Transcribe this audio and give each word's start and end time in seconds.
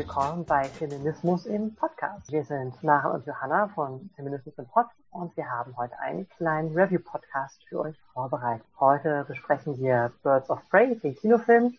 Willkommen 0.00 0.46
bei 0.46 0.64
Feminismus 0.64 1.44
im 1.44 1.74
Podcast. 1.74 2.32
Wir 2.32 2.42
sind 2.42 2.82
Mara 2.82 3.10
und 3.10 3.26
Johanna 3.26 3.68
von 3.68 4.08
Feminismus 4.16 4.56
im 4.56 4.64
Pod 4.64 4.86
und 5.10 5.36
wir 5.36 5.50
haben 5.50 5.76
heute 5.76 5.98
einen 5.98 6.26
kleinen 6.26 6.74
Review-Podcast 6.74 7.62
für 7.68 7.80
euch 7.80 7.96
vorbereitet. 8.14 8.64
Heute 8.80 9.26
besprechen 9.28 9.76
wir 9.78 10.10
Birds 10.22 10.48
of 10.48 10.58
Prey, 10.70 10.98
den 11.00 11.14
Kinofilm. 11.16 11.76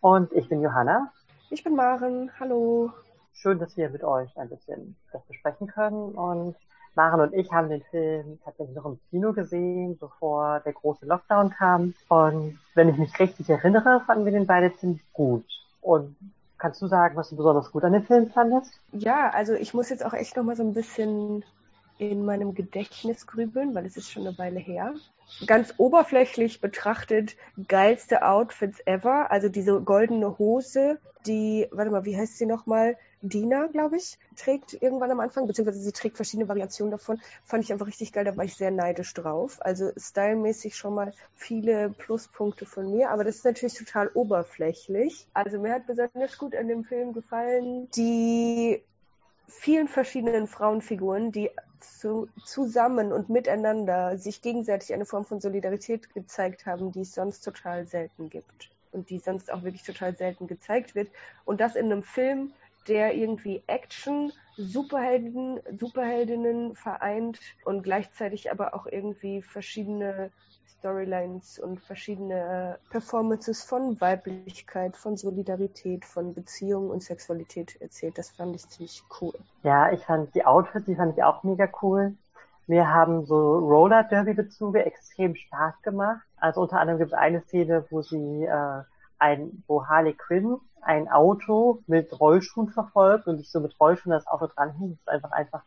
Und 0.00 0.32
ich 0.32 0.48
bin 0.48 0.62
Johanna. 0.62 1.12
Ich 1.50 1.62
bin 1.62 1.76
Maren. 1.76 2.30
Hallo. 2.40 2.90
Schön, 3.34 3.58
dass 3.58 3.76
wir 3.76 3.90
mit 3.90 4.02
euch 4.02 4.34
ein 4.38 4.48
bisschen 4.48 4.96
das 5.12 5.22
besprechen 5.26 5.66
können. 5.66 6.12
Und 6.12 6.56
Maren 6.94 7.20
und 7.20 7.34
ich 7.34 7.52
haben 7.52 7.68
den 7.68 7.82
Film 7.82 8.38
tatsächlich 8.42 8.74
noch 8.74 8.86
im 8.86 8.98
Kino 9.10 9.34
gesehen, 9.34 9.98
bevor 9.98 10.60
der 10.60 10.72
große 10.72 11.04
Lockdown 11.04 11.50
kam. 11.50 11.92
Und 12.08 12.58
wenn 12.74 12.88
ich 12.88 12.96
mich 12.96 13.18
richtig 13.18 13.50
erinnere, 13.50 14.00
fanden 14.06 14.24
wir 14.24 14.32
den 14.32 14.46
beide 14.46 14.74
ziemlich 14.74 15.02
gut. 15.12 15.44
Und 15.82 16.16
Kannst 16.62 16.80
du 16.80 16.86
sagen, 16.86 17.16
was 17.16 17.28
du 17.28 17.36
besonders 17.36 17.72
gut 17.72 17.82
an 17.82 17.92
dem 17.92 18.04
Film 18.04 18.30
fandest? 18.30 18.72
Ja, 18.92 19.30
also 19.30 19.54
ich 19.54 19.74
muss 19.74 19.88
jetzt 19.88 20.04
auch 20.04 20.12
echt 20.14 20.36
noch 20.36 20.44
mal 20.44 20.54
so 20.54 20.62
ein 20.62 20.74
bisschen 20.74 21.44
in 22.10 22.24
meinem 22.24 22.54
Gedächtnis 22.54 23.26
grübeln, 23.26 23.74
weil 23.74 23.86
es 23.86 23.96
ist 23.96 24.10
schon 24.10 24.26
eine 24.26 24.36
Weile 24.38 24.58
her. 24.58 24.94
Ganz 25.46 25.74
oberflächlich 25.78 26.60
betrachtet 26.60 27.36
geilste 27.68 28.26
Outfits 28.26 28.80
ever. 28.86 29.30
Also 29.30 29.48
diese 29.48 29.80
goldene 29.80 30.38
Hose, 30.38 30.98
die, 31.26 31.68
warte 31.70 31.90
mal, 31.90 32.04
wie 32.04 32.16
heißt 32.16 32.38
sie 32.38 32.46
nochmal? 32.46 32.96
Dina, 33.22 33.68
glaube 33.68 33.98
ich, 33.98 34.18
trägt 34.36 34.82
irgendwann 34.82 35.12
am 35.12 35.20
Anfang, 35.20 35.46
beziehungsweise 35.46 35.80
sie 35.80 35.92
trägt 35.92 36.16
verschiedene 36.16 36.48
Variationen 36.48 36.90
davon. 36.90 37.20
Fand 37.44 37.62
ich 37.62 37.72
einfach 37.72 37.86
richtig 37.86 38.12
geil, 38.12 38.24
da 38.24 38.36
war 38.36 38.44
ich 38.44 38.56
sehr 38.56 38.72
neidisch 38.72 39.14
drauf. 39.14 39.58
Also 39.60 39.92
stylmäßig 39.96 40.76
schon 40.76 40.94
mal 40.94 41.12
viele 41.36 41.90
Pluspunkte 41.90 42.66
von 42.66 42.90
mir, 42.90 43.10
aber 43.10 43.22
das 43.22 43.36
ist 43.36 43.44
natürlich 43.44 43.74
total 43.74 44.08
oberflächlich. 44.08 45.28
Also 45.34 45.60
mir 45.60 45.72
hat 45.72 45.86
besonders 45.86 46.36
gut 46.36 46.56
an 46.56 46.66
dem 46.66 46.82
Film 46.82 47.12
gefallen, 47.12 47.88
die 47.92 48.82
vielen 49.46 49.86
verschiedenen 49.86 50.48
Frauenfiguren, 50.48 51.30
die 51.30 51.50
zu, 51.82 52.28
zusammen 52.44 53.12
und 53.12 53.28
miteinander 53.28 54.18
sich 54.18 54.42
gegenseitig 54.42 54.92
eine 54.92 55.06
Form 55.06 55.24
von 55.24 55.40
Solidarität 55.40 56.12
gezeigt 56.14 56.66
haben, 56.66 56.92
die 56.92 57.02
es 57.02 57.14
sonst 57.14 57.42
total 57.42 57.86
selten 57.86 58.30
gibt 58.30 58.70
und 58.92 59.10
die 59.10 59.18
sonst 59.18 59.52
auch 59.52 59.62
wirklich 59.62 59.82
total 59.82 60.16
selten 60.16 60.46
gezeigt 60.46 60.94
wird. 60.94 61.08
Und 61.44 61.60
das 61.60 61.76
in 61.76 61.86
einem 61.86 62.02
Film, 62.02 62.52
der 62.88 63.14
irgendwie 63.14 63.62
Action, 63.66 64.32
Superhelden, 64.56 65.60
Superheldinnen 65.78 66.74
vereint 66.74 67.38
und 67.64 67.82
gleichzeitig 67.82 68.50
aber 68.50 68.74
auch 68.74 68.86
irgendwie 68.86 69.42
verschiedene 69.42 70.30
Storylines 70.82 71.60
und 71.60 71.80
verschiedene 71.80 72.78
Performances 72.90 73.62
von 73.62 74.00
Weiblichkeit, 74.00 74.96
von 74.96 75.16
Solidarität, 75.16 76.04
von 76.04 76.34
Beziehungen 76.34 76.90
und 76.90 77.02
Sexualität 77.02 77.80
erzählt. 77.80 78.18
Das 78.18 78.30
fand 78.30 78.56
ich 78.56 78.68
ziemlich 78.68 79.02
cool. 79.20 79.32
Ja, 79.62 79.92
ich 79.92 80.04
fand 80.04 80.34
die 80.34 80.44
Outfits, 80.44 80.86
die 80.86 80.96
fand 80.96 81.16
ich 81.16 81.22
auch 81.22 81.44
mega 81.44 81.68
cool. 81.82 82.14
Mir 82.66 82.88
haben 82.88 83.26
so 83.26 83.58
Roller 83.58 84.02
Derby 84.04 84.34
Bezüge 84.34 84.84
extrem 84.84 85.36
Spaß 85.36 85.82
gemacht. 85.82 86.22
Also 86.36 86.62
unter 86.62 86.80
anderem 86.80 86.98
gibt 86.98 87.12
es 87.12 87.18
eine 87.18 87.42
Szene, 87.42 87.84
wo 87.90 88.02
sie 88.02 88.44
äh, 88.44 88.82
ein, 89.18 89.62
wo 89.68 89.86
Harley 89.86 90.14
Quinn 90.14 90.58
ein 90.82 91.08
Auto 91.08 91.82
mit 91.86 92.18
Rollschuhen 92.18 92.68
verfolgt 92.68 93.26
und 93.26 93.38
sich 93.38 93.50
so 93.50 93.60
mit 93.60 93.78
Rollschuhen 93.80 94.12
das 94.12 94.26
Auto 94.26 94.46
dranhängt. 94.46 94.98
Das 95.04 95.14
einfach 95.14 95.32
einfach 95.32 95.62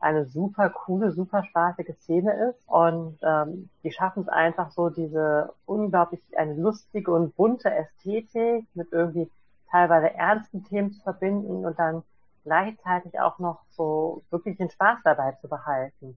eine 0.00 0.26
super 0.26 0.70
coole, 0.70 1.12
super 1.12 1.44
spaßige 1.44 1.94
Szene 2.02 2.50
ist. 2.50 2.68
Und 2.68 3.18
ähm, 3.22 3.68
die 3.82 3.90
schaffen 3.90 4.22
es 4.22 4.28
einfach 4.28 4.70
so, 4.70 4.90
diese 4.90 5.52
unglaublich 5.66 6.20
eine 6.36 6.54
lustige 6.54 7.12
und 7.12 7.34
bunte 7.36 7.70
Ästhetik 7.70 8.66
mit 8.74 8.92
irgendwie 8.92 9.30
teilweise 9.70 10.14
ernsten 10.14 10.64
Themen 10.64 10.92
zu 10.92 11.02
verbinden 11.02 11.66
und 11.66 11.78
dann 11.78 12.02
gleichzeitig 12.44 13.20
auch 13.20 13.38
noch 13.38 13.60
so 13.70 14.22
wirklich 14.30 14.56
den 14.56 14.70
Spaß 14.70 15.00
dabei 15.04 15.32
zu 15.40 15.48
behalten. 15.48 16.16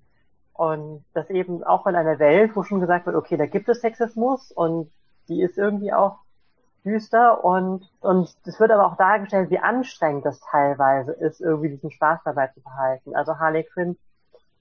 Und 0.54 1.04
das 1.14 1.30
eben 1.30 1.64
auch 1.64 1.88
in 1.88 1.96
einer 1.96 2.20
Welt, 2.20 2.56
wo 2.56 2.64
schon 2.64 2.80
gesagt 2.80 3.06
wird, 3.06 3.16
okay, 3.16 3.36
da 3.36 3.46
gibt 3.46 3.68
es 3.68 3.82
Sexismus 3.82 4.52
und 4.52 4.92
die 5.28 5.42
ist 5.42 5.58
irgendwie 5.58 5.92
auch 5.92 6.20
düster 6.84 7.44
und 7.44 7.90
und 8.02 8.36
es 8.46 8.60
wird 8.60 8.72
aber 8.72 8.86
auch 8.86 8.98
dargestellt, 8.98 9.50
wie 9.50 9.60
anstrengend 9.60 10.26
das 10.26 10.40
teilweise 10.40 11.12
ist, 11.12 11.42
irgendwie 11.42 11.70
diesen 11.70 11.92
Spaß 11.92 12.22
dabei 12.26 12.48
zu 12.48 12.62
behalten. 12.62 13.16
Also 13.16 13.38
Harley 13.38 13.64
Quinn 13.64 13.98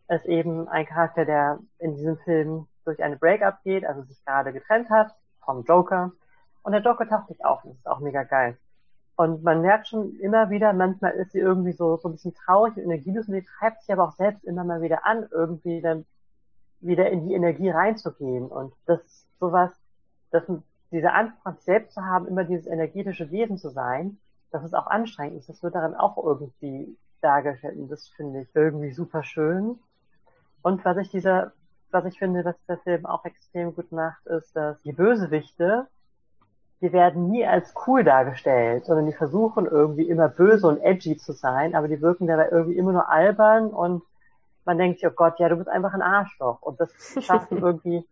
ist 0.08 0.26
eben 0.26 0.68
ein 0.68 0.86
Charakter, 0.86 1.24
der 1.24 1.58
in 1.78 1.94
diesem 1.94 2.18
Film 2.18 2.66
durch 2.84 3.02
eine 3.02 3.16
Breakup 3.16 3.62
geht, 3.62 3.84
also 3.84 4.02
sich 4.02 4.24
gerade 4.24 4.52
getrennt 4.52 4.90
hat 4.90 5.14
vom 5.44 5.64
Joker. 5.64 6.12
Und 6.62 6.72
der 6.72 6.82
Joker 6.82 7.08
taucht 7.08 7.28
sich 7.28 7.44
auf, 7.44 7.62
das 7.62 7.72
ist 7.72 7.86
auch 7.86 8.00
mega 8.00 8.24
geil. 8.24 8.58
Und 9.16 9.42
man 9.42 9.60
merkt 9.60 9.88
schon 9.88 10.16
immer 10.16 10.50
wieder, 10.50 10.72
manchmal 10.72 11.12
ist 11.12 11.32
sie 11.32 11.40
irgendwie 11.40 11.72
so, 11.72 11.96
so 11.98 12.08
ein 12.08 12.12
bisschen 12.12 12.34
traurig 12.34 12.76
und 12.76 12.84
energielos 12.84 13.28
und 13.28 13.34
sie 13.34 13.46
treibt 13.58 13.82
sich 13.82 13.92
aber 13.92 14.04
auch 14.04 14.12
selbst 14.12 14.44
immer 14.44 14.64
mal 14.64 14.80
wieder 14.82 15.06
an, 15.06 15.28
irgendwie 15.30 15.80
dann 15.80 16.06
wieder 16.80 17.10
in 17.10 17.28
die 17.28 17.34
Energie 17.34 17.70
reinzugehen. 17.70 18.48
Und 18.48 18.72
das 18.86 19.00
sowas, 19.38 19.70
das 20.30 20.44
diese 20.90 21.12
Anspruch 21.12 21.58
selbst 21.60 21.94
zu 21.94 22.04
haben, 22.04 22.26
immer 22.26 22.44
dieses 22.44 22.66
energetische 22.66 23.30
Wesen 23.30 23.58
zu 23.58 23.70
sein, 23.70 24.18
dass 24.50 24.64
es 24.64 24.74
auch 24.74 24.86
anstrengend 24.86 25.38
ist. 25.38 25.48
Das 25.48 25.62
wird 25.62 25.74
darin 25.74 25.94
auch 25.94 26.16
irgendwie 26.16 26.96
dargestellt 27.20 27.78
und 27.78 27.88
das 27.90 28.08
finde 28.08 28.40
ich 28.42 28.48
irgendwie 28.54 28.90
super 28.92 29.22
schön. 29.22 29.78
Und 30.62 30.84
was 30.84 30.96
ich 30.96 31.10
dieser, 31.10 31.52
was 31.90 32.04
ich 32.04 32.18
finde, 32.18 32.44
was 32.44 32.56
der 32.66 32.78
Film 32.78 33.06
auch 33.06 33.24
extrem 33.24 33.74
gut 33.74 33.92
macht, 33.92 34.26
ist, 34.26 34.54
dass 34.56 34.82
die 34.82 34.92
Bösewichte, 34.92 35.86
die 36.80 36.92
werden 36.92 37.30
nie 37.30 37.46
als 37.46 37.74
cool 37.86 38.04
dargestellt, 38.04 38.86
sondern 38.86 39.06
die 39.06 39.12
versuchen 39.12 39.66
irgendwie 39.66 40.08
immer 40.08 40.28
böse 40.28 40.66
und 40.66 40.80
edgy 40.80 41.16
zu 41.16 41.32
sein, 41.32 41.74
aber 41.74 41.88
die 41.88 42.00
wirken 42.00 42.26
dabei 42.26 42.48
irgendwie 42.50 42.78
immer 42.78 42.92
nur 42.92 43.08
albern 43.08 43.68
und 43.68 44.02
man 44.64 44.78
denkt 44.78 45.00
sich, 45.00 45.08
oh 45.08 45.14
Gott, 45.14 45.38
ja, 45.38 45.48
du 45.48 45.56
bist 45.56 45.68
einfach 45.68 45.94
ein 45.94 46.02
Arschloch. 46.02 46.62
Und 46.62 46.80
das 46.80 46.90
schaffen 47.20 47.58
irgendwie 47.58 48.06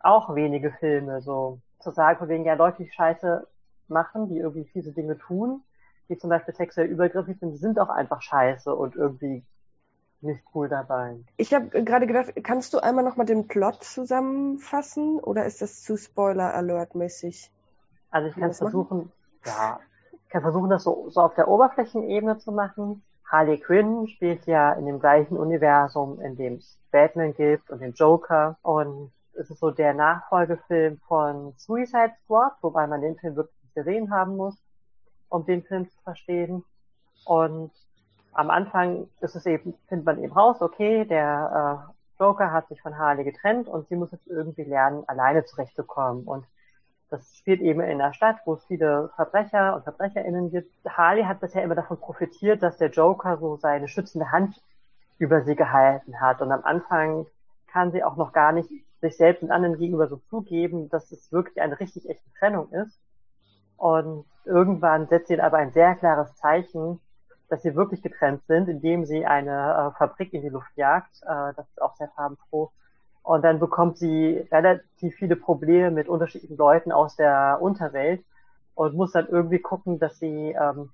auch 0.00 0.34
wenige 0.34 0.72
Filme 0.72 1.20
so 1.20 1.60
zu 1.82 1.90
sagen, 1.90 2.18
von 2.18 2.28
wegen 2.28 2.44
ja 2.44 2.54
Leute, 2.54 2.84
die 2.84 2.90
Scheiße 2.90 3.46
machen, 3.88 4.28
die 4.28 4.38
irgendwie 4.38 4.64
fiese 4.64 4.92
Dinge 4.92 5.18
tun, 5.18 5.62
die 6.08 6.18
zum 6.18 6.30
Beispiel 6.30 6.54
sexuell 6.54 6.86
übergriffig 6.86 7.38
sind, 7.38 7.56
sind 7.56 7.78
auch 7.78 7.88
einfach 7.88 8.22
scheiße 8.22 8.74
und 8.74 8.96
irgendwie 8.96 9.44
nicht 10.20 10.42
cool 10.54 10.68
dabei. 10.68 11.16
Ich 11.36 11.52
habe 11.52 11.68
gerade 11.84 12.06
gedacht, 12.06 12.32
kannst 12.44 12.72
du 12.74 12.78
einmal 12.78 13.04
nochmal 13.04 13.26
den 13.26 13.48
Plot 13.48 13.82
zusammenfassen 13.82 15.18
oder 15.18 15.44
ist 15.46 15.62
das 15.62 15.82
zu 15.82 15.96
Spoiler-Alert-mäßig? 15.96 17.50
Also 18.10 18.28
ich 18.28 18.34
kann 18.34 18.50
es 18.50 18.58
versuchen, 18.58 19.10
ja, 19.44 19.80
ich 20.12 20.28
kann 20.28 20.42
versuchen, 20.42 20.70
das 20.70 20.84
so, 20.84 21.08
so 21.10 21.20
auf 21.20 21.34
der 21.34 21.48
Oberflächenebene 21.48 22.38
zu 22.38 22.52
machen. 22.52 23.02
Harley 23.26 23.58
Quinn 23.58 24.06
spielt 24.08 24.46
ja 24.46 24.72
in 24.74 24.86
dem 24.86 25.00
gleichen 25.00 25.36
Universum, 25.36 26.20
in 26.20 26.36
dem 26.36 26.56
es 26.56 26.78
Batman 26.90 27.34
gibt 27.34 27.70
und 27.70 27.80
den 27.80 27.94
Joker 27.94 28.58
und 28.62 29.10
es 29.34 29.50
ist 29.50 29.60
so 29.60 29.70
der 29.70 29.94
Nachfolgefilm 29.94 30.98
von 31.08 31.54
Suicide 31.56 32.12
Squad, 32.24 32.52
wobei 32.60 32.86
man 32.86 33.00
den 33.00 33.16
Film 33.16 33.36
wirklich 33.36 33.74
gesehen 33.74 34.10
haben 34.10 34.36
muss, 34.36 34.56
um 35.28 35.44
den 35.46 35.62
Film 35.62 35.88
zu 35.88 35.98
verstehen. 36.02 36.64
Und 37.24 37.72
am 38.32 38.50
Anfang 38.50 39.08
ist 39.20 39.36
es 39.36 39.46
eben, 39.46 39.74
findet 39.88 40.06
man 40.06 40.22
eben 40.22 40.32
raus, 40.32 40.60
okay, 40.60 41.04
der 41.04 41.88
äh, 41.88 42.22
Joker 42.22 42.52
hat 42.52 42.68
sich 42.68 42.80
von 42.80 42.98
Harley 42.98 43.24
getrennt 43.24 43.68
und 43.68 43.88
sie 43.88 43.96
muss 43.96 44.12
jetzt 44.12 44.26
irgendwie 44.26 44.64
lernen, 44.64 45.04
alleine 45.08 45.44
zurechtzukommen. 45.44 46.24
Und 46.24 46.46
das 47.10 47.36
spielt 47.36 47.60
eben 47.60 47.80
in 47.80 48.00
einer 48.00 48.14
Stadt, 48.14 48.36
wo 48.44 48.54
es 48.54 48.64
viele 48.64 49.10
Verbrecher 49.16 49.74
und 49.76 49.84
VerbrecherInnen 49.84 50.50
gibt. 50.50 50.72
Harley 50.86 51.24
hat 51.24 51.40
bisher 51.40 51.62
immer 51.62 51.74
davon 51.74 51.98
profitiert, 51.98 52.62
dass 52.62 52.78
der 52.78 52.90
Joker 52.90 53.38
so 53.38 53.56
seine 53.56 53.88
schützende 53.88 54.30
Hand 54.30 54.62
über 55.18 55.42
sie 55.42 55.56
gehalten 55.56 56.20
hat. 56.20 56.40
Und 56.40 56.52
am 56.52 56.64
Anfang 56.64 57.26
kann 57.66 57.92
sie 57.92 58.02
auch 58.02 58.16
noch 58.16 58.32
gar 58.32 58.52
nicht 58.52 58.70
sich 59.02 59.16
selbst 59.16 59.42
und 59.42 59.50
anderen 59.50 59.78
gegenüber 59.78 60.08
so 60.08 60.16
zugeben, 60.30 60.88
dass 60.88 61.12
es 61.12 61.30
wirklich 61.32 61.60
eine 61.60 61.78
richtig 61.78 62.08
echte 62.08 62.30
Trennung 62.38 62.70
ist. 62.72 62.98
Und 63.76 64.24
irgendwann 64.44 65.08
setzt 65.08 65.28
sie 65.28 65.40
aber 65.40 65.58
ein 65.58 65.72
sehr 65.72 65.96
klares 65.96 66.34
Zeichen, 66.36 67.00
dass 67.48 67.62
sie 67.62 67.74
wirklich 67.74 68.00
getrennt 68.00 68.42
sind, 68.46 68.68
indem 68.68 69.04
sie 69.04 69.26
eine 69.26 69.92
äh, 69.92 69.98
Fabrik 69.98 70.32
in 70.32 70.42
die 70.42 70.48
Luft 70.48 70.70
jagt. 70.76 71.20
Äh, 71.22 71.52
das 71.56 71.68
ist 71.68 71.82
auch 71.82 71.96
sehr 71.96 72.08
farbenfroh. 72.14 72.70
Und 73.22 73.42
dann 73.42 73.58
bekommt 73.58 73.98
sie 73.98 74.46
relativ 74.50 75.14
viele 75.16 75.36
Probleme 75.36 75.90
mit 75.90 76.08
unterschiedlichen 76.08 76.56
Leuten 76.56 76.92
aus 76.92 77.16
der 77.16 77.58
Unterwelt 77.60 78.24
und 78.74 78.94
muss 78.94 79.12
dann 79.12 79.28
irgendwie 79.28 79.58
gucken, 79.58 79.98
dass 79.98 80.18
sie 80.18 80.56
ähm, 80.58 80.90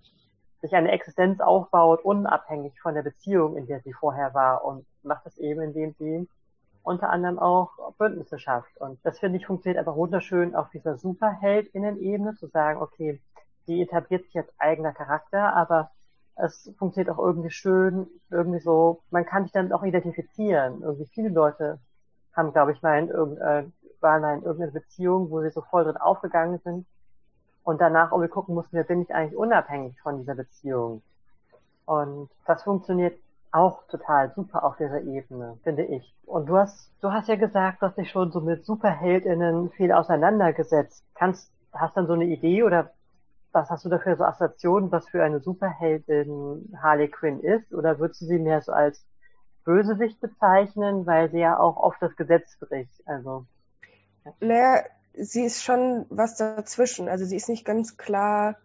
sich 0.60 0.74
eine 0.74 0.90
Existenz 0.90 1.40
aufbaut, 1.40 2.04
unabhängig 2.04 2.80
von 2.80 2.94
der 2.94 3.02
Beziehung, 3.02 3.56
in 3.56 3.66
der 3.66 3.80
sie 3.80 3.92
vorher 3.92 4.34
war 4.34 4.64
und 4.64 4.84
macht 5.02 5.26
das 5.26 5.38
eben, 5.38 5.60
indem 5.60 5.94
sie 5.98 6.28
unter 6.88 7.10
anderem 7.10 7.38
auch 7.38 7.92
Bündnisse 7.98 8.38
schafft. 8.38 8.76
Und 8.78 8.98
das 9.04 9.18
finde 9.18 9.38
ich 9.38 9.46
funktioniert 9.46 9.78
einfach 9.78 9.96
wunderschön 9.96 10.54
auf 10.54 10.70
dieser 10.70 10.96
Superheldinnen-Ebene, 10.96 12.34
zu 12.34 12.46
sagen, 12.48 12.80
okay, 12.80 13.20
die 13.66 13.82
etabliert 13.82 14.24
sich 14.24 14.36
als 14.38 14.48
eigener 14.58 14.92
Charakter, 14.92 15.54
aber 15.54 15.90
es 16.36 16.72
funktioniert 16.78 17.14
auch 17.14 17.18
irgendwie 17.18 17.50
schön, 17.50 18.06
irgendwie 18.30 18.60
so, 18.60 19.02
man 19.10 19.26
kann 19.26 19.42
sich 19.44 19.52
damit 19.52 19.72
auch 19.72 19.82
identifizieren. 19.82 20.82
Irgendwie 20.82 21.06
viele 21.06 21.28
Leute 21.28 21.78
haben, 22.32 22.52
glaube 22.52 22.72
ich, 22.72 22.82
mal 22.82 22.98
in, 22.98 23.08
waren 24.00 24.38
in 24.38 24.44
irgendeiner 24.44 24.72
Beziehung, 24.72 25.30
wo 25.30 25.42
sie 25.42 25.50
so 25.50 25.60
voll 25.62 25.84
drin 25.84 25.96
aufgegangen 25.96 26.58
sind 26.64 26.86
und 27.64 27.80
danach 27.80 28.12
irgendwie 28.12 28.30
gucken 28.30 28.54
mussten, 28.54 28.76
wer 28.76 28.84
bin 28.84 29.02
ich 29.02 29.14
eigentlich 29.14 29.36
unabhängig 29.36 30.00
von 30.00 30.18
dieser 30.18 30.34
Beziehung. 30.34 31.02
Und 31.84 32.30
das 32.46 32.62
funktioniert 32.62 33.18
auch 33.52 33.86
total 33.88 34.32
super 34.34 34.64
auf 34.64 34.76
dieser 34.76 35.00
Ebene, 35.02 35.58
finde 35.62 35.84
ich. 35.84 36.14
Und 36.26 36.46
du 36.46 36.56
hast, 36.56 36.90
du 37.00 37.12
hast 37.12 37.28
ja 37.28 37.36
gesagt, 37.36 37.82
du 37.82 37.86
hast 37.86 37.96
dich 37.96 38.10
schon 38.10 38.30
so 38.30 38.40
mit 38.40 38.64
SuperheldInnen 38.64 39.70
viel 39.70 39.92
auseinandergesetzt. 39.92 41.04
Kannst, 41.14 41.50
hast 41.72 41.96
dann 41.96 42.06
so 42.06 42.12
eine 42.12 42.26
Idee 42.26 42.62
oder 42.62 42.90
was 43.52 43.70
hast 43.70 43.84
du 43.84 43.88
dafür 43.88 44.16
so 44.16 44.24
Assoziationen, 44.24 44.92
was 44.92 45.08
für 45.08 45.22
eine 45.22 45.40
Superheldin 45.40 46.76
Harley 46.80 47.08
Quinn 47.08 47.40
ist? 47.40 47.72
Oder 47.72 47.98
würdest 47.98 48.20
du 48.20 48.26
sie 48.26 48.38
mehr 48.38 48.60
so 48.60 48.72
als 48.72 49.04
Bösewicht 49.64 50.20
bezeichnen, 50.20 51.06
weil 51.06 51.30
sie 51.30 51.38
ja 51.38 51.58
auch 51.58 51.76
oft 51.76 52.00
das 52.02 52.14
Gesetz 52.16 52.58
bricht? 52.58 53.02
Also. 53.06 53.46
Ja. 54.24 54.32
Naja, 54.40 54.84
sie 55.14 55.44
ist 55.44 55.64
schon 55.64 56.06
was 56.10 56.36
dazwischen. 56.36 57.08
Also 57.08 57.24
sie 57.24 57.36
ist 57.36 57.48
nicht 57.48 57.64
ganz 57.64 57.96
klar, 57.96 58.56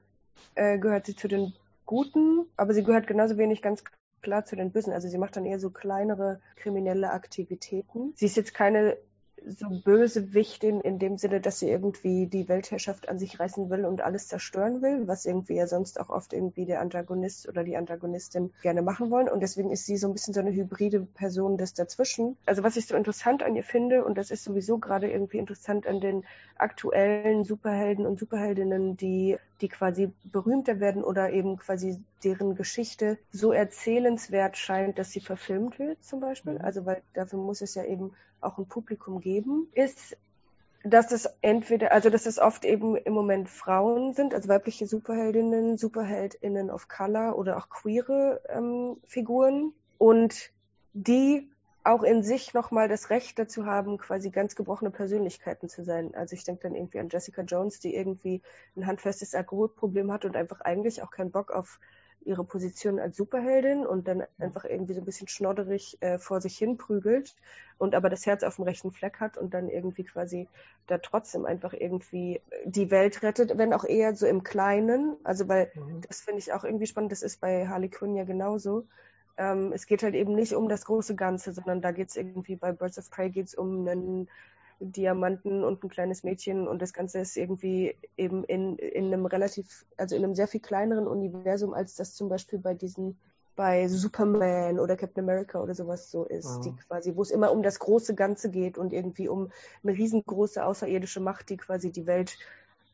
äh, 0.56 0.78
gehört 0.78 1.06
sie 1.06 1.16
zu 1.16 1.28
den 1.28 1.54
Guten, 1.86 2.46
aber 2.58 2.74
sie 2.74 2.84
gehört 2.84 3.08
genauso 3.08 3.38
wenig 3.38 3.62
ganz 3.62 3.84
klar 4.24 4.46
zu 4.46 4.56
den 4.56 4.72
Bösen. 4.72 4.94
Also 4.94 5.08
sie 5.08 5.18
macht 5.18 5.36
dann 5.36 5.46
eher 5.46 5.60
so 5.60 5.70
kleinere 5.70 6.40
kriminelle 6.56 7.12
Aktivitäten. 7.12 8.14
Sie 8.16 8.25
ist 8.25 8.38
jetzt 8.38 8.54
keine 8.54 8.98
so 9.46 9.68
böse 9.84 10.34
Wichtin 10.34 10.81
in 10.81 11.00
dem 11.00 11.18
Sinne, 11.18 11.42
dass 11.42 11.60
sie 11.60 11.70
irgendwie 11.70 12.28
die 12.28 12.48
Weltherrschaft 12.48 13.10
an 13.10 13.20
sich 13.20 13.40
reißen 13.40 13.70
will 13.70 13.86
und 13.86 14.02
alles 14.02 14.28
zerstören 14.28 14.81
will, 14.81 15.08
was 15.08 15.25
irgendwie 15.25 15.56
ja 15.56 15.68
sonst 15.68 16.00
auch 16.00 16.10
oft 16.10 16.34
irgendwie 16.34 16.66
der 16.66 16.81
Antagonist 16.81 17.48
oder 17.48 17.64
die 17.64 17.75
Antagonistin 17.75 18.54
gerne 18.62 18.81
machen 18.81 19.10
wollen. 19.12 19.30
Und 19.30 19.42
deswegen 19.42 19.72
ist 19.72 19.86
sie 19.86 19.98
so 19.98 20.08
ein 20.08 20.14
bisschen 20.14 20.34
so 20.34 20.40
eine 20.40 20.54
hybride 20.54 21.02
Person 21.02 21.58
des 21.58 21.74
Dazwischen. 21.74 22.38
Also 22.46 22.64
was 22.64 22.78
ich 22.78 22.88
so 22.88 22.96
interessant 22.96 23.44
an 23.44 23.56
ihr 23.56 23.64
finde, 23.64 24.06
und 24.06 24.18
das 24.18 24.31
ist 24.31 24.44
sowieso 24.44 24.78
gerade 24.78 25.12
irgendwie 25.12 25.40
interessant 25.40 25.88
an 25.88 26.00
den 26.00 26.24
aktuellen 26.58 27.44
Superhelden 27.44 28.06
und 28.06 28.20
Superheldinnen, 28.20 28.96
die, 28.98 29.38
die 29.62 29.70
quasi 29.70 30.12
berühmter 30.24 30.80
werden 30.80 31.04
oder 31.04 31.32
eben 31.32 31.58
quasi 31.58 32.02
deren 32.24 32.56
Geschichte 32.56 33.18
so 33.32 33.52
erzählenswert 33.52 34.58
scheint, 34.58 35.00
dass 35.00 35.12
sie 35.12 35.22
verfilmt 35.22 35.80
wird 35.80 36.04
zum 36.04 36.20
Beispiel. 36.20 36.54
Mhm. 36.54 36.62
Also 36.62 36.86
weil 36.86 37.02
dafür 37.14 37.40
muss 37.40 37.62
es 37.62 37.76
ja 37.76 37.84
eben 37.86 38.12
auch 38.42 38.58
ein 38.58 38.66
Publikum 38.66 39.22
geben, 39.22 39.68
ist, 39.74 40.18
dass 40.84 41.12
es 41.14 41.30
entweder, 41.42 41.94
also 41.94 42.10
dass 42.10 42.26
es 42.26 42.40
oft 42.40 42.66
eben 42.66 42.98
im 42.98 43.14
Moment 43.14 43.50
Frauen 43.50 44.14
sind, 44.14 44.34
also 44.34 44.50
weibliche 44.50 44.86
Superheldinnen, 44.86 45.78
Superheldinnen 45.78 46.70
of 46.70 46.90
Color 46.90 47.38
oder 47.38 47.58
auch 47.58 47.70
queere 47.70 48.42
ähm, 48.50 48.98
Figuren 49.08 49.72
und 49.98 50.52
die 50.94 51.50
auch 51.84 52.04
in 52.04 52.24
sich 52.24 52.54
nochmal 52.54 52.88
das 52.88 53.10
Recht 53.10 53.38
dazu 53.38 53.66
haben, 53.66 53.98
quasi 53.98 54.30
ganz 54.30 54.56
gebrochene 54.56 54.92
Persönlichkeiten 54.92 55.68
zu 55.68 55.84
sein. 55.84 56.16
Also 56.16 56.34
ich 56.34 56.44
denke 56.44 56.64
dann 56.64 56.76
irgendwie 56.76 57.00
an 57.00 57.10
Jessica 57.10 57.42
Jones, 57.42 57.80
die 57.80 57.94
irgendwie 57.96 58.42
ein 58.78 58.88
handfestes 58.88 59.36
Alkoholproblem 59.36 60.12
hat 60.12 60.26
und 60.26 60.36
einfach 60.36 60.62
eigentlich 60.62 61.02
auch 61.04 61.12
keinen 61.12 61.32
Bock 61.32 61.52
auf 61.52 61.80
ihre 62.26 62.44
Position 62.44 63.00
als 63.00 63.18
Superheldin 63.18 63.86
und 63.86 64.08
dann 64.08 64.24
einfach 64.40 64.64
irgendwie 64.64 64.94
so 64.94 65.02
ein 65.02 65.06
bisschen 65.06 65.28
schnodderig 65.28 65.98
äh, 66.02 66.18
vor 66.18 66.40
sich 66.42 66.58
hin 66.58 66.78
prügelt 66.78 67.36
und 67.78 67.96
aber 67.96 68.10
das 68.10 68.26
Herz 68.26 68.44
auf 68.44 68.56
dem 68.56 68.64
rechten 68.64 68.92
Fleck 68.92 69.20
hat 69.20 69.38
und 69.38 69.54
dann 69.54 69.68
irgendwie 69.68 70.06
quasi 70.06 70.48
da 70.88 70.98
trotzdem 71.00 71.46
einfach 71.46 71.74
irgendwie 71.74 72.42
die 72.66 72.92
Welt 72.92 73.24
rettet, 73.24 73.58
wenn 73.58 73.74
auch 73.74 73.84
eher 73.84 74.16
so 74.16 74.26
im 74.26 74.44
Kleinen. 74.44 75.18
Also 75.24 75.48
weil 75.48 75.72
mhm. 75.76 76.02
das 76.08 76.22
finde 76.22 76.40
ich 76.40 76.54
auch 76.54 76.64
irgendwie 76.64 76.88
spannend, 76.88 77.12
das 77.12 77.24
ist 77.24 77.42
bei 77.42 77.68
Harley 77.68 77.90
Quinn 77.90 78.16
ja 78.16 78.24
genauso. 78.24 78.86
Ähm, 79.38 79.72
es 79.74 79.88
geht 79.88 80.04
halt 80.04 80.16
eben 80.16 80.36
nicht 80.36 80.54
um 80.54 80.70
das 80.70 80.86
große 80.86 81.16
Ganze, 81.16 81.54
sondern 81.54 81.82
da 81.82 81.92
geht 81.92 82.10
es 82.10 82.16
irgendwie 82.16 82.56
bei 82.56 82.72
Birds 82.72 83.00
of 83.00 83.10
Prey 83.10 83.30
geht 83.30 83.48
es 83.48 83.56
um 83.56 83.88
einen 83.88 84.28
Diamanten 84.80 85.64
und 85.64 85.84
ein 85.84 85.90
kleines 85.90 86.24
Mädchen 86.24 86.68
und 86.68 86.82
das 86.82 86.94
Ganze 86.94 87.20
ist 87.20 87.38
irgendwie 87.38 87.96
eben 88.18 88.44
in, 88.44 88.78
in 88.78 89.06
einem 89.06 89.26
relativ, 89.26 89.86
also 89.98 90.16
in 90.16 90.24
einem 90.24 90.36
sehr 90.36 90.48
viel 90.48 90.60
kleineren 90.60 91.08
Universum, 91.08 91.74
als 91.74 91.96
das 91.96 92.16
zum 92.16 92.30
Beispiel 92.30 92.60
bei 92.60 92.74
diesen, 92.74 93.18
bei 93.56 93.88
Superman 93.88 94.80
oder 94.80 94.98
Captain 94.98 95.24
America 95.24 95.62
oder 95.62 95.74
sowas 95.74 96.12
so 96.12 96.26
ist, 96.26 96.58
ja. 96.58 96.62
die 96.62 96.76
quasi, 96.88 97.16
wo 97.16 97.22
es 97.22 97.32
immer 97.32 97.52
um 97.52 97.64
das 97.64 97.80
große 97.80 98.16
Ganze 98.16 98.50
geht 98.50 98.78
und 98.78 98.94
irgendwie 98.94 99.30
um 99.30 99.52
eine 99.84 99.94
riesengroße 99.94 100.64
außerirdische 100.64 101.20
Macht, 101.20 101.50
die 101.50 101.58
quasi 101.58 101.92
die 101.92 102.06
Welt 102.06 102.38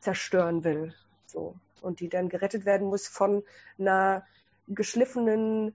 zerstören 0.00 0.64
will. 0.64 0.94
So. 1.26 1.54
Und 1.82 2.00
die 2.00 2.08
dann 2.08 2.28
gerettet 2.28 2.66
werden 2.66 2.88
muss 2.88 3.08
von 3.08 3.42
einer 3.78 4.24
geschliffenen 4.68 5.74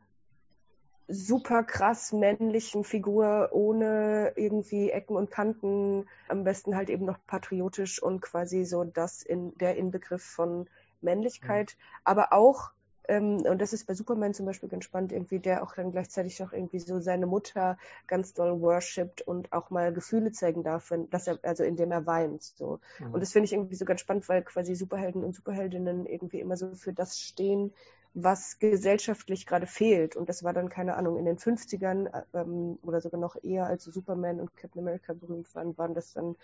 super 1.08 1.64
krass 1.64 2.12
männlichen 2.14 2.84
Figur 2.84 3.50
ohne 3.52 4.34
irgendwie 4.36 4.90
Ecken 4.90 5.16
und 5.16 5.30
Kanten, 5.30 6.08
am 6.28 6.44
besten 6.44 6.76
halt 6.76 6.90
eben 6.90 7.06
noch 7.06 7.20
patriotisch 7.28 8.02
und 8.02 8.22
quasi 8.22 8.66
so 8.66 8.84
das 8.84 9.22
in 9.22 9.56
der 9.58 9.76
Inbegriff 9.76 10.24
von 10.24 10.68
Männlichkeit, 11.02 11.76
mhm. 11.78 12.02
aber 12.04 12.34
auch 12.34 12.72
ähm, 13.08 13.44
und 13.46 13.62
das 13.62 13.74
ist 13.74 13.86
bei 13.86 13.94
Superman 13.94 14.34
zum 14.34 14.46
Beispiel 14.46 14.70
ganz 14.70 14.86
spannend, 14.86 15.12
irgendwie 15.12 15.40
der 15.40 15.64
auch 15.64 15.76
dann 15.76 15.92
gleichzeitig 15.92 16.40
noch 16.40 16.54
irgendwie 16.54 16.80
so 16.80 17.00
seine 17.00 17.28
Mutter 17.28 17.78
ganz 18.08 18.34
doll 18.34 18.62
worshipt 18.62 19.22
und 19.22 19.54
auch 19.54 19.70
mal 19.70 19.94
Gefühle 19.94 20.32
zeigen 20.32 20.64
darf, 20.64 20.92
wenn, 20.92 21.10
dass 21.10 21.28
er, 21.28 21.40
also 21.44 21.64
indem 21.64 21.92
er 21.92 22.06
weint, 22.06 22.44
so. 22.44 22.80
Mhm. 23.00 23.14
Und 23.14 23.20
das 23.20 23.32
finde 23.32 23.46
ich 23.46 23.54
irgendwie 23.54 23.76
so 23.76 23.86
ganz 23.86 24.02
spannend, 24.02 24.28
weil 24.30 24.44
quasi 24.44 24.76
Superhelden 24.76 25.24
und 25.24 25.36
Superheldinnen 25.36 26.06
irgendwie 26.06 26.40
immer 26.40 26.58
so 26.58 26.74
für 26.74 26.94
das 26.94 27.20
stehen, 27.20 27.74
was 28.16 28.60
gesellschaftlich 28.60 29.46
gerade 29.46 29.68
fehlt. 29.68 30.16
Und 30.16 30.30
das 30.30 30.44
war 30.44 30.54
dann, 30.54 30.70
keine 30.70 30.96
Ahnung, 30.96 31.18
in 31.18 31.26
den 31.26 31.38
50ern 31.38 32.24
ähm, 32.34 32.80
oder 32.82 33.02
sogar 33.02 33.20
noch 33.20 33.36
eher, 33.44 33.68
als 33.68 33.84
Superman 33.84 34.40
und 34.40 34.56
Captain 34.56 34.82
America 34.82 35.14
berühmt 35.14 35.54
waren, 35.54 35.78
waren 35.78 35.94
das 35.94 36.14
dann 36.14 36.36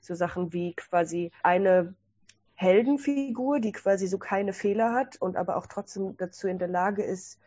so 0.00 0.14
Sachen 0.14 0.52
wie 0.52 0.74
quasi 0.74 1.30
eine 1.42 1.94
Heldenfigur, 2.54 3.60
die 3.60 3.72
quasi 3.72 4.06
so 4.06 4.18
keine 4.18 4.52
Fehler 4.52 4.94
hat 4.94 5.20
und 5.20 5.36
aber 5.36 5.56
auch 5.56 5.66
trotzdem 5.66 6.16
dazu 6.16 6.48
in 6.48 6.58
der 6.58 6.68
Lage 6.68 7.02
ist, 7.02 7.38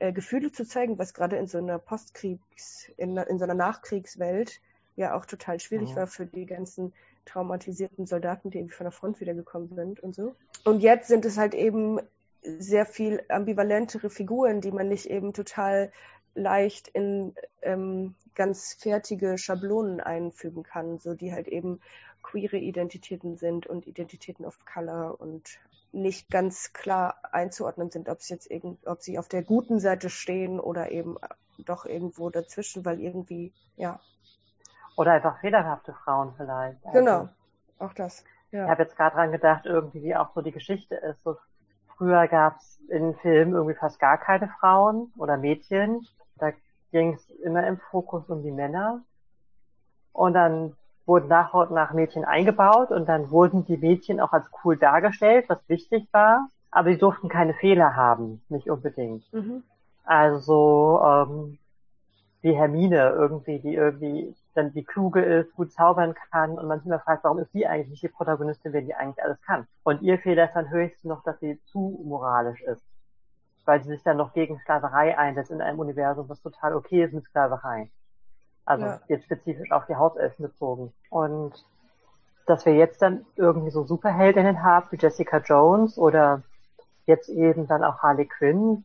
äh, 0.00 0.12
Gefühle 0.12 0.52
zu 0.52 0.66
zeigen, 0.66 0.98
was 0.98 1.14
gerade 1.14 1.36
in 1.36 1.46
so 1.46 1.58
einer 1.58 1.78
Postkriegs, 1.78 2.90
in, 2.98 3.16
in 3.16 3.38
so 3.38 3.44
einer 3.44 3.54
Nachkriegswelt 3.54 4.60
ja 4.96 5.16
auch 5.16 5.24
total 5.24 5.60
schwierig 5.60 5.92
mhm. 5.92 5.96
war 5.96 6.06
für 6.06 6.26
die 6.26 6.46
ganzen 6.46 6.92
traumatisierten 7.24 8.06
Soldaten, 8.06 8.50
die 8.50 8.58
irgendwie 8.58 8.74
von 8.74 8.84
der 8.84 8.92
Front 8.92 9.18
wiedergekommen 9.20 9.74
sind 9.74 10.00
und 10.00 10.14
so. 10.14 10.34
Und 10.64 10.80
jetzt 10.80 11.08
sind 11.08 11.24
es 11.24 11.38
halt 11.38 11.54
eben 11.54 12.00
sehr 12.44 12.86
viel 12.86 13.22
ambivalentere 13.28 14.10
Figuren, 14.10 14.60
die 14.60 14.72
man 14.72 14.88
nicht 14.88 15.06
eben 15.06 15.32
total 15.32 15.90
leicht 16.34 16.88
in 16.88 17.34
ähm, 17.62 18.14
ganz 18.34 18.74
fertige 18.74 19.38
Schablonen 19.38 20.00
einfügen 20.00 20.62
kann, 20.62 20.98
so 20.98 21.14
die 21.14 21.32
halt 21.32 21.48
eben 21.48 21.80
queere 22.22 22.56
Identitäten 22.56 23.36
sind 23.36 23.66
und 23.66 23.86
Identitäten 23.86 24.44
of 24.44 24.58
Color 24.66 25.20
und 25.20 25.58
nicht 25.92 26.28
ganz 26.28 26.72
klar 26.72 27.18
einzuordnen 27.30 27.90
sind, 27.90 28.08
ob 28.08 28.20
sie 28.20 28.34
jetzt 28.34 28.50
irgend, 28.50 28.84
ob 28.86 29.00
sie 29.00 29.18
auf 29.18 29.28
der 29.28 29.42
guten 29.42 29.78
Seite 29.78 30.10
stehen 30.10 30.58
oder 30.58 30.90
eben 30.90 31.16
doch 31.58 31.86
irgendwo 31.86 32.30
dazwischen, 32.30 32.84
weil 32.84 33.00
irgendwie, 33.00 33.52
ja. 33.76 34.00
Oder 34.96 35.12
einfach 35.12 35.40
fehlerhafte 35.40 35.92
Frauen 35.92 36.34
vielleicht. 36.36 36.84
Also, 36.84 36.98
genau, 36.98 37.28
auch 37.78 37.92
das. 37.92 38.24
Ja. 38.50 38.64
Ich 38.64 38.70
habe 38.70 38.82
jetzt 38.82 38.96
gerade 38.96 39.14
dran 39.14 39.32
gedacht, 39.32 39.66
irgendwie 39.66 40.02
wie 40.02 40.16
auch 40.16 40.34
so 40.34 40.40
die 40.40 40.52
Geschichte 40.52 40.96
ist, 40.96 41.22
so 41.22 41.36
Früher 41.96 42.26
gab 42.28 42.56
es 42.56 42.80
in 42.88 43.14
Filmen 43.16 43.54
irgendwie 43.54 43.76
fast 43.76 43.98
gar 43.98 44.18
keine 44.18 44.48
Frauen 44.60 45.12
oder 45.16 45.36
Mädchen. 45.36 46.06
Da 46.38 46.52
ging 46.90 47.14
es 47.14 47.30
immer 47.42 47.66
im 47.66 47.78
Fokus 47.90 48.28
um 48.28 48.42
die 48.42 48.50
Männer. 48.50 49.02
Und 50.12 50.34
dann 50.34 50.76
wurden 51.06 51.28
nach 51.28 51.52
und 51.54 51.70
nach 51.70 51.92
Mädchen 51.92 52.24
eingebaut 52.24 52.90
und 52.90 53.08
dann 53.08 53.30
wurden 53.30 53.64
die 53.64 53.76
Mädchen 53.76 54.20
auch 54.20 54.32
als 54.32 54.48
cool 54.64 54.76
dargestellt, 54.76 55.46
was 55.48 55.58
wichtig 55.68 56.08
war. 56.12 56.48
Aber 56.70 56.90
sie 56.90 56.98
durften 56.98 57.28
keine 57.28 57.54
Fehler 57.54 57.94
haben, 57.94 58.42
nicht 58.48 58.68
unbedingt. 58.68 59.32
Mhm. 59.32 59.62
Also 60.04 60.38
so 60.38 61.00
ähm, 61.04 61.58
wie 62.42 62.54
Hermine 62.54 63.10
irgendwie, 63.10 63.58
die 63.58 63.74
irgendwie 63.74 64.34
dann 64.54 64.72
die 64.72 64.84
kluge 64.84 65.22
ist, 65.22 65.54
gut 65.54 65.72
zaubern 65.72 66.14
kann 66.30 66.58
und 66.58 66.66
man 66.66 66.78
sich 66.78 66.86
immer 66.86 67.00
fragt, 67.00 67.24
warum 67.24 67.38
ist 67.38 67.52
sie 67.52 67.66
eigentlich 67.66 67.90
nicht 67.90 68.02
die 68.02 68.08
Protagonistin, 68.08 68.72
wenn 68.72 68.86
die 68.86 68.94
eigentlich 68.94 69.22
alles 69.22 69.40
kann. 69.42 69.66
Und 69.82 70.02
ihr 70.02 70.18
Fehler 70.18 70.46
ist 70.46 70.54
dann 70.54 70.70
höchstens 70.70 71.04
noch, 71.04 71.22
dass 71.22 71.38
sie 71.40 71.60
zu 71.66 72.00
moralisch 72.04 72.62
ist. 72.62 72.82
Weil 73.64 73.82
sie 73.82 73.90
sich 73.90 74.02
dann 74.02 74.16
noch 74.16 74.32
gegen 74.32 74.58
Sklaverei 74.58 75.16
einsetzt 75.18 75.50
in 75.50 75.60
einem 75.60 75.78
Universum, 75.78 76.28
was 76.28 76.40
total 76.42 76.74
okay 76.74 77.04
ist 77.04 77.14
mit 77.14 77.24
Sklaverei. 77.24 77.90
Also 78.64 78.86
ja. 78.86 79.00
jetzt 79.08 79.24
spezifisch 79.24 79.70
auf 79.72 79.86
die 79.86 79.96
Hauselfen 79.96 80.46
bezogen. 80.46 80.92
Und 81.10 81.52
dass 82.46 82.66
wir 82.66 82.74
jetzt 82.74 83.02
dann 83.02 83.24
irgendwie 83.36 83.70
so 83.70 83.84
Superheldinnen 83.84 84.62
haben 84.62 84.86
wie 84.90 84.96
Jessica 84.96 85.38
Jones 85.38 85.98
oder 85.98 86.42
jetzt 87.06 87.28
eben 87.28 87.66
dann 87.66 87.84
auch 87.84 87.98
Harley 87.98 88.26
Quinn, 88.26 88.84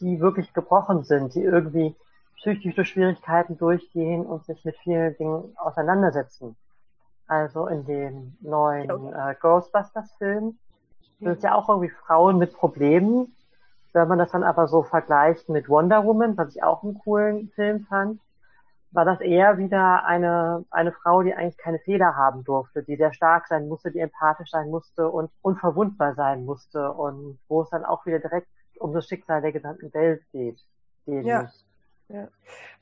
die 0.00 0.20
wirklich 0.20 0.52
gebrochen 0.52 1.04
sind, 1.04 1.34
die 1.34 1.42
irgendwie 1.42 1.94
psychische 2.36 2.84
Schwierigkeiten 2.84 3.56
durchgehen 3.56 4.26
und 4.26 4.44
sich 4.44 4.64
mit 4.64 4.76
vielen 4.78 5.16
Dingen 5.16 5.56
auseinandersetzen. 5.56 6.56
Also 7.26 7.66
in 7.66 7.84
dem 7.86 8.36
neuen 8.40 9.12
äh, 9.12 9.34
Ghostbusters-Film 9.40 10.58
sind 11.20 11.28
es 11.28 11.42
ja 11.42 11.54
auch 11.54 11.68
irgendwie 11.68 11.90
Frauen 11.90 12.38
mit 12.38 12.54
Problemen. 12.54 13.34
Wenn 13.92 14.08
man 14.08 14.18
das 14.18 14.32
dann 14.32 14.42
aber 14.42 14.66
so 14.68 14.82
vergleicht 14.82 15.48
mit 15.48 15.68
Wonder 15.68 16.04
Woman, 16.04 16.36
was 16.36 16.54
ich 16.54 16.62
auch 16.62 16.82
einen 16.82 16.98
coolen 16.98 17.48
Film 17.54 17.86
fand, 17.86 18.20
war 18.94 19.04
das 19.04 19.20
eher 19.20 19.58
wieder 19.58 20.04
eine, 20.04 20.64
eine 20.70 20.92
Frau, 20.92 21.22
die 21.22 21.34
eigentlich 21.34 21.56
keine 21.56 21.80
Fehler 21.80 22.14
haben 22.14 22.44
durfte, 22.44 22.82
die 22.82 22.96
sehr 22.96 23.12
stark 23.12 23.48
sein 23.48 23.68
musste, 23.68 23.90
die 23.90 23.98
empathisch 23.98 24.50
sein 24.50 24.70
musste 24.70 25.08
und 25.08 25.30
unverwundbar 25.42 26.14
sein 26.14 26.44
musste 26.44 26.92
und 26.92 27.38
wo 27.48 27.62
es 27.62 27.70
dann 27.70 27.84
auch 27.84 28.06
wieder 28.06 28.20
direkt 28.20 28.48
um 28.78 28.92
das 28.92 29.08
Schicksal 29.08 29.42
der 29.42 29.52
gesamten 29.52 29.92
Welt 29.94 30.22
geht. 30.32 30.60
Ja. 31.06 31.50
Ja. 32.08 32.28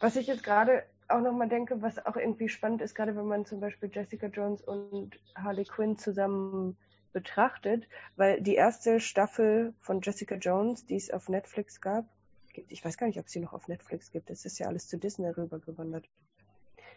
Was 0.01 0.17
ich 0.17 0.27
jetzt 0.27 0.45
gerade 0.45 0.85
auch 1.09 1.21
nochmal 1.21 1.49
denke, 1.49 1.83
was 1.83 2.05
auch 2.05 2.17
irgendwie 2.17 2.49
spannend 2.49 2.83
ist, 2.83 2.95
gerade 2.95 3.17
wenn 3.17 3.27
man 3.27 3.45
zum 3.45 3.61
Beispiel 3.61 3.91
Jessica 3.93 4.27
Jones 4.27 4.63
und 4.63 5.19
Harley 5.35 5.65
Quinn 5.65 5.99
zusammen 5.99 6.77
betrachtet, 7.13 7.87
weil 8.17 8.41
die 8.41 8.55
erste 8.55 8.99
Staffel 8.99 9.75
von 9.81 10.01
Jessica 10.01 10.37
Jones, 10.37 10.87
die 10.87 10.97
es 10.97 11.11
auf 11.11 11.29
Netflix 11.29 11.81
gab, 11.81 12.07
gibt, 12.53 12.73
ich 12.73 12.85
weiß 12.85 12.97
gar 12.97 13.07
nicht, 13.07 13.19
ob 13.19 13.27
es 13.27 13.33
sie 13.33 13.41
noch 13.41 13.53
auf 13.53 13.69
Netflix 13.69 14.11
gibt, 14.11 14.31
das 14.31 14.45
ist 14.45 14.59
ja 14.59 14.67
alles 14.67 14.89
zu 14.89 14.99
Disney 14.99 15.29
rübergewandert. 15.29 16.09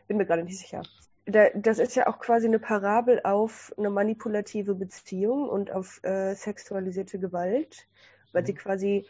Bin 0.08 0.17
mir 0.17 0.25
gerade 0.25 0.44
nicht 0.44 0.60
sicher. 0.60 0.84
das 1.25 1.79
ist 1.79 1.96
ja 1.96 2.08
auch 2.08 2.20
quasi 2.20 2.48
eine 2.48 2.60
Parabel 2.60 3.22
auf 3.24 3.74
eine 3.77 3.89
manipulative 3.89 4.75
Beziehung 4.75 5.50
und 5.50 5.72
auf 5.72 6.03
äh, 6.03 6.36
sexualisierte 6.36 7.20
Gewalt, 7.20 7.88
weil 8.32 8.44
mhm. 8.44 8.48
sie 8.48 8.53
quasi, 8.53 9.08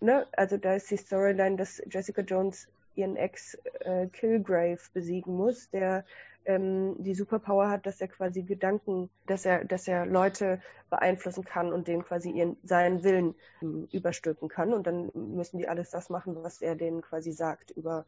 ne, 0.00 0.26
also 0.32 0.56
da 0.56 0.74
ist 0.74 0.90
die 0.90 0.96
Storyline, 0.96 1.56
dass 1.56 1.82
Jessica 1.90 2.22
Jones 2.22 2.68
ihren 2.94 3.16
Ex 3.16 3.56
äh, 3.80 4.08
Kilgrave 4.08 4.80
besiegen 4.92 5.36
muss, 5.36 5.70
der 5.70 6.04
ähm, 6.44 6.96
die 6.98 7.14
Superpower 7.14 7.68
hat, 7.68 7.86
dass 7.86 8.00
er 8.00 8.08
quasi 8.08 8.42
Gedanken, 8.42 9.10
dass 9.26 9.44
er, 9.44 9.64
dass 9.64 9.86
er 9.86 10.06
Leute 10.06 10.60
beeinflussen 10.90 11.44
kann 11.44 11.72
und 11.72 11.86
denen 11.86 12.04
quasi 12.04 12.30
ihren, 12.30 12.56
seinen 12.64 13.04
Willen 13.04 13.34
ähm, 13.62 13.86
überstülpen 13.92 14.48
kann. 14.48 14.72
Und 14.72 14.86
dann 14.86 15.10
müssen 15.14 15.58
die 15.58 15.68
alles 15.68 15.90
das 15.90 16.08
machen, 16.10 16.42
was 16.42 16.62
er 16.62 16.74
denen 16.74 17.02
quasi 17.02 17.32
sagt 17.32 17.70
über, 17.72 18.06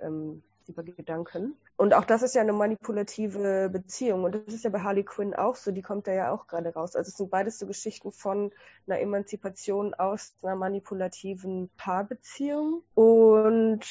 ähm, 0.00 0.42
über 0.68 0.82
Gedanken. 0.82 1.54
Und 1.76 1.94
auch 1.94 2.04
das 2.04 2.22
ist 2.22 2.34
ja 2.34 2.42
eine 2.42 2.52
manipulative 2.52 3.68
Beziehung. 3.70 4.24
Und 4.24 4.34
das 4.34 4.54
ist 4.54 4.64
ja 4.64 4.70
bei 4.70 4.80
Harley 4.80 5.04
Quinn 5.04 5.34
auch 5.34 5.56
so, 5.56 5.70
die 5.72 5.82
kommt 5.82 6.06
da 6.06 6.12
ja 6.12 6.30
auch 6.30 6.46
gerade 6.46 6.72
raus. 6.72 6.96
Also 6.96 7.08
es 7.08 7.16
sind 7.16 7.30
beides 7.30 7.58
so 7.58 7.66
Geschichten 7.66 8.12
von 8.12 8.52
einer 8.86 9.00
Emanzipation 9.00 9.94
aus 9.94 10.34
einer 10.42 10.56
manipulativen 10.56 11.70
Paarbeziehung. 11.76 12.82
Und 12.94 13.86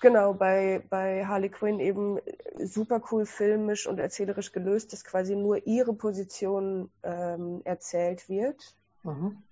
Genau, 0.00 0.32
bei, 0.32 0.82
bei 0.88 1.26
Harley 1.26 1.50
Quinn 1.50 1.78
eben 1.78 2.18
super 2.58 3.02
cool 3.10 3.26
filmisch 3.26 3.86
und 3.86 3.98
erzählerisch 3.98 4.50
gelöst, 4.50 4.94
dass 4.94 5.04
quasi 5.04 5.36
nur 5.36 5.66
ihre 5.66 5.92
Position 5.92 6.90
ähm, 7.02 7.60
erzählt 7.64 8.26
wird 8.30 8.74
mhm. 9.02 9.42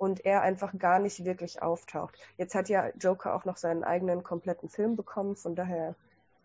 Und 0.00 0.24
er 0.24 0.40
einfach 0.40 0.72
gar 0.78 0.98
nicht 0.98 1.26
wirklich 1.26 1.60
auftaucht. 1.60 2.18
Jetzt 2.38 2.54
hat 2.54 2.70
ja 2.70 2.88
Joker 2.98 3.34
auch 3.34 3.44
noch 3.44 3.58
seinen 3.58 3.84
eigenen 3.84 4.22
kompletten 4.22 4.70
Film 4.70 4.96
bekommen, 4.96 5.36
von 5.36 5.54
daher, 5.54 5.94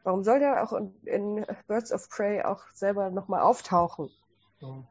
warum 0.03 0.25
soll 0.25 0.39
der 0.39 0.61
auch 0.61 0.73
in, 1.05 1.45
Birds 1.67 1.93
of 1.93 2.09
Prey 2.09 2.43
auch 2.43 2.63
selber 2.73 3.09
nochmal 3.11 3.41
auftauchen? 3.41 4.09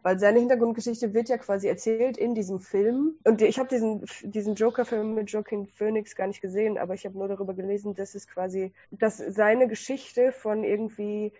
Weil 0.02 0.18
seine 0.18 0.38
Hintergrundgeschichte 0.38 1.12
wird 1.14 1.28
ja 1.28 1.37
quasi 1.37 1.68
erzählt 1.68 2.16
in 2.16 2.35
diesem 2.35 2.61
Film. 2.61 3.18
Und 3.25 3.42
ich 3.42 3.59
habe 3.59 3.68
diesen, 3.68 4.06
diesen 4.23 4.54
Joker-Film 4.54 5.14
mit 5.14 5.30
Joaquin 5.30 5.66
Phoenix 5.66 6.14
gar 6.14 6.28
nicht 6.28 6.40
gesehen, 6.40 6.78
aber 6.78 6.94
ich 6.94 7.04
habe 7.04 7.18
nur 7.18 7.28
darüber 7.28 7.54
gelesen, 7.54 7.94
dass 7.94 8.14
es 8.14 8.28
quasi, 8.28 8.73
dass 8.92 9.18
seine 9.18 9.68
Geschichte 9.68 10.33
von 10.33 10.64
irgendwie 10.64 11.33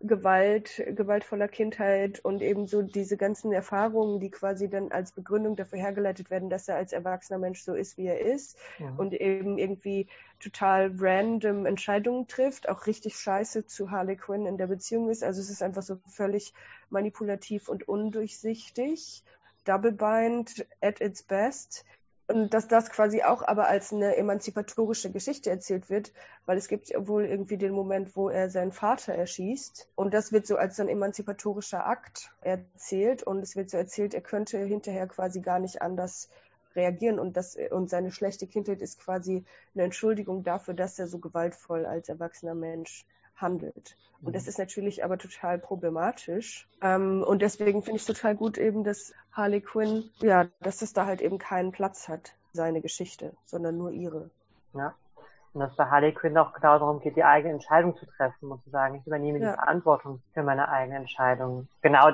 Gewalt, 0.00 0.84
gewaltvoller 0.86 1.48
Kindheit 1.48 2.20
und 2.24 2.40
eben 2.40 2.68
so 2.68 2.82
diese 2.82 3.16
ganzen 3.16 3.52
Erfahrungen, 3.52 4.20
die 4.20 4.30
quasi 4.30 4.70
dann 4.70 4.92
als 4.92 5.10
Begründung 5.10 5.56
dafür 5.56 5.80
hergeleitet 5.80 6.30
werden, 6.30 6.50
dass 6.50 6.68
er 6.68 6.76
als 6.76 6.92
erwachsener 6.92 7.40
Mensch 7.40 7.62
so 7.62 7.74
ist, 7.74 7.98
wie 7.98 8.06
er 8.06 8.20
ist 8.20 8.56
ja. 8.78 8.94
und 8.96 9.12
eben 9.12 9.58
irgendwie 9.58 10.06
total 10.38 10.92
random 10.96 11.66
Entscheidungen 11.66 12.28
trifft, 12.28 12.68
auch 12.68 12.86
richtig 12.86 13.16
scheiße 13.16 13.66
zu 13.66 13.90
Harley 13.90 14.16
Quinn 14.16 14.46
in 14.46 14.56
der 14.56 14.68
Beziehung 14.68 15.10
ist. 15.10 15.24
Also 15.24 15.40
es 15.40 15.50
ist 15.50 15.62
einfach 15.64 15.82
so 15.82 15.98
völlig 16.06 16.54
manipulativ 16.90 17.68
und 17.68 17.88
undurchsichtig. 17.88 19.24
Double 19.64 19.92
Bind 19.92 20.64
at 20.80 21.00
its 21.00 21.24
best 21.24 21.84
und 22.28 22.52
dass 22.52 22.68
das 22.68 22.90
quasi 22.90 23.22
auch 23.22 23.42
aber 23.42 23.68
als 23.68 23.92
eine 23.92 24.16
emanzipatorische 24.16 25.10
Geschichte 25.10 25.48
erzählt 25.48 25.88
wird, 25.88 26.12
weil 26.44 26.58
es 26.58 26.68
gibt 26.68 26.92
wohl 26.96 27.24
irgendwie 27.24 27.56
den 27.56 27.72
Moment, 27.72 28.14
wo 28.16 28.28
er 28.28 28.50
seinen 28.50 28.72
Vater 28.72 29.14
erschießt. 29.14 29.88
Und 29.94 30.12
das 30.12 30.30
wird 30.30 30.46
so 30.46 30.56
als 30.56 30.76
so 30.76 30.82
ein 30.82 30.88
emanzipatorischer 30.88 31.86
Akt 31.86 32.30
erzählt. 32.42 33.22
Und 33.22 33.40
es 33.40 33.56
wird 33.56 33.70
so 33.70 33.78
erzählt, 33.78 34.12
er 34.12 34.20
könnte 34.20 34.58
hinterher 34.58 35.06
quasi 35.06 35.40
gar 35.40 35.58
nicht 35.58 35.80
anders 35.80 36.28
reagieren. 36.76 37.18
Und 37.18 37.38
das 37.38 37.56
und 37.70 37.88
seine 37.88 38.10
schlechte 38.10 38.46
Kindheit 38.46 38.82
ist 38.82 39.00
quasi 39.00 39.44
eine 39.74 39.84
Entschuldigung 39.84 40.44
dafür, 40.44 40.74
dass 40.74 40.98
er 40.98 41.08
so 41.08 41.18
gewaltvoll 41.18 41.86
als 41.86 42.10
erwachsener 42.10 42.54
Mensch 42.54 43.06
handelt. 43.40 43.96
Und 44.22 44.34
das 44.34 44.44
mhm. 44.44 44.48
ist 44.48 44.58
natürlich 44.58 45.04
aber 45.04 45.18
total 45.18 45.58
problematisch. 45.58 46.68
Ähm, 46.82 47.22
und 47.22 47.40
deswegen 47.40 47.82
finde 47.82 47.98
ich 47.98 48.06
total 48.06 48.34
gut 48.34 48.58
eben, 48.58 48.84
dass 48.84 49.14
Harley 49.32 49.60
Quinn, 49.60 50.10
ja, 50.20 50.46
dass 50.60 50.82
es 50.82 50.92
da 50.92 51.06
halt 51.06 51.20
eben 51.20 51.38
keinen 51.38 51.72
Platz 51.72 52.08
hat, 52.08 52.34
seine 52.52 52.80
Geschichte, 52.80 53.32
sondern 53.44 53.76
nur 53.76 53.92
ihre. 53.92 54.30
Ja. 54.74 54.94
Und 55.52 55.60
dass 55.60 55.76
bei 55.76 55.86
Harley 55.86 56.12
Quinn 56.12 56.36
auch 56.36 56.52
genau 56.52 56.78
darum 56.78 57.00
geht, 57.00 57.16
die 57.16 57.24
eigene 57.24 57.54
Entscheidung 57.54 57.96
zu 57.96 58.06
treffen 58.06 58.50
und 58.50 58.62
zu 58.64 58.70
sagen, 58.70 58.96
ich 58.96 59.06
übernehme 59.06 59.38
ja. 59.38 59.50
die 59.50 59.54
Verantwortung 59.56 60.20
für 60.34 60.42
meine 60.42 60.68
eigene 60.68 60.98
Entscheidung. 60.98 61.68
Genau. 61.82 62.10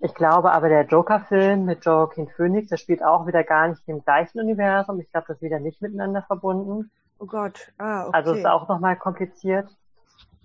Ich 0.00 0.14
glaube 0.14 0.52
aber, 0.52 0.68
der 0.68 0.84
Joker-Film 0.84 1.64
mit 1.64 1.84
Joaquin 1.84 2.28
Phoenix, 2.28 2.68
der 2.68 2.76
spielt 2.76 3.02
auch 3.02 3.26
wieder 3.26 3.44
gar 3.44 3.68
nicht 3.68 3.82
im 3.86 4.02
gleichen 4.02 4.40
Universum. 4.40 5.00
Ich 5.00 5.10
glaube, 5.10 5.26
das 5.28 5.36
ist 5.36 5.42
wieder 5.42 5.60
nicht 5.60 5.80
miteinander 5.80 6.22
verbunden. 6.22 6.90
Oh 7.18 7.26
Gott, 7.26 7.72
ah, 7.78 8.08
okay. 8.08 8.16
Also 8.16 8.32
ist 8.34 8.44
auch 8.44 8.68
nochmal 8.68 8.96
kompliziert. 8.96 9.68